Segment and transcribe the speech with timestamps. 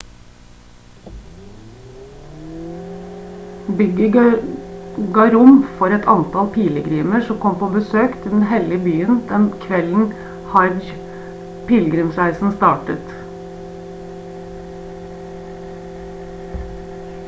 [3.81, 4.45] bygget
[5.17, 9.45] ga rom for et antall pilegrimer som kom på besøk til den hellige byen den
[9.67, 10.09] kvelden
[10.57, 13.15] hajj-pilegrimsreisen startet